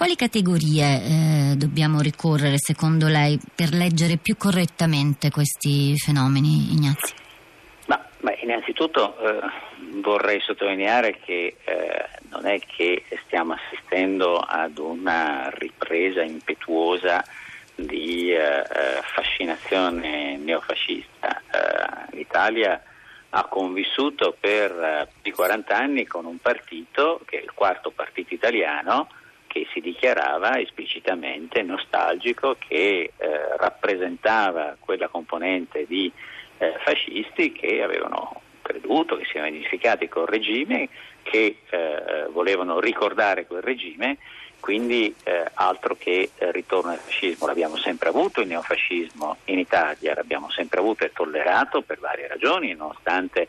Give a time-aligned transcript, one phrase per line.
[0.00, 7.14] quali categorie eh, dobbiamo ricorrere secondo lei per leggere più correttamente questi fenomeni, Ignazio?
[7.84, 9.40] Ma, ma innanzitutto eh,
[10.00, 17.22] vorrei sottolineare che eh, non è che stiamo assistendo ad una ripresa impetuosa
[17.74, 18.64] di eh,
[19.02, 21.42] fascinazione neofascista.
[21.50, 22.82] Eh, L'Italia
[23.28, 27.90] ha convissuto per eh, più di 40 anni con un partito, che è il quarto
[27.90, 29.06] partito italiano,
[29.50, 36.10] che si dichiarava esplicitamente nostalgico, che eh, rappresentava quella componente di
[36.58, 40.88] eh, fascisti che avevano creduto, che si erano identificati col regime,
[41.22, 44.18] che eh, volevano ricordare quel regime,
[44.60, 50.48] quindi eh, altro che ritorno al fascismo, l'abbiamo sempre avuto il neofascismo in Italia, l'abbiamo
[50.50, 53.48] sempre avuto e tollerato per varie ragioni, nonostante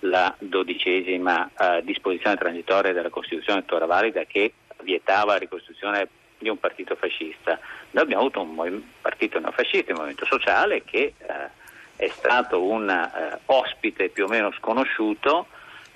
[0.00, 6.08] la dodicesima eh, disposizione transitoria della Costituzione tuttora valida che vietava la ricostruzione
[6.38, 7.58] di un partito fascista.
[7.90, 11.58] Noi abbiamo avuto un partito neofascista, il Movimento Sociale, che eh,
[11.96, 15.46] è stato un uh, ospite più o meno sconosciuto,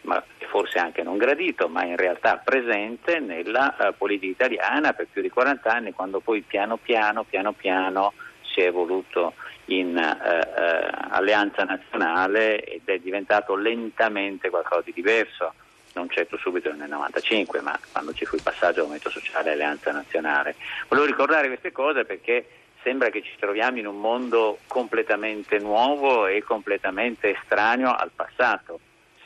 [0.02, 5.22] ma forse anche non gradito, ma in realtà presente nella uh, politica italiana per più
[5.22, 9.32] di 40 anni, quando poi piano piano, piano piano si è evoluto
[9.66, 15.54] in uh, alleanza nazionale ed è diventato lentamente qualcosa di diverso,
[15.94, 19.92] non certo subito nel 95, ma quando ci fu il passaggio al Movimento Sociale Alleanza
[19.92, 20.56] Nazionale.
[20.88, 22.46] Volevo ricordare queste cose perché
[22.82, 28.78] sembra che ci troviamo in un mondo completamente nuovo e completamente estraneo al passato.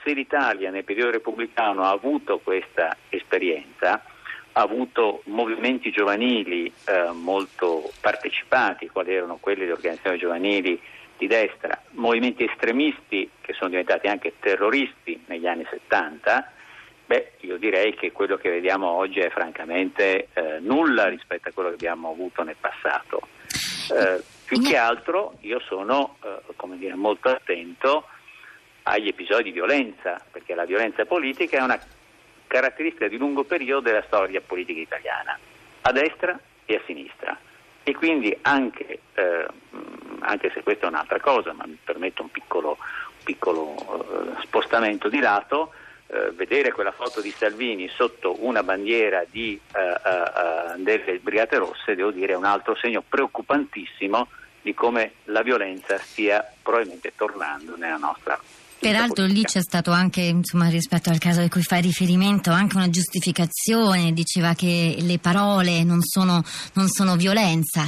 [0.05, 4.03] Se l'Italia nel periodo repubblicano ha avuto questa esperienza,
[4.53, 10.81] ha avuto movimenti giovanili eh, molto partecipati, quali erano quelli delle organizzazioni giovanili
[11.19, 16.53] di destra, movimenti estremisti che sono diventati anche terroristi negli anni 70,
[17.07, 21.71] beh, io direi che quello che vediamo oggi è francamente eh, nulla rispetto a quello
[21.71, 23.21] che abbiamo avuto nel passato.
[23.91, 28.07] Eh, più che altro io sono eh, dire, molto attento
[28.85, 31.79] agli episodi di violenza, perché la violenza politica è una
[32.47, 35.39] caratteristica di lungo periodo della storia politica italiana,
[35.83, 37.39] a destra e a sinistra.
[37.83, 39.47] E quindi anche, eh,
[40.21, 45.09] anche se questa è un'altra cosa, ma mi permetto un piccolo, un piccolo eh, spostamento
[45.09, 45.73] di lato,
[46.11, 51.95] eh, vedere quella foto di Salvini sotto una bandiera di, uh, uh, delle Brigate Rosse,
[51.95, 54.29] devo dire, è un altro segno preoccupantissimo
[54.63, 58.41] di come la violenza stia probabilmente tornando nella nostra
[58.81, 62.89] Peraltro lì c'è stato anche, insomma, rispetto al caso a cui fai riferimento, anche una
[62.89, 67.87] giustificazione, diceva che le parole non sono, non sono violenza.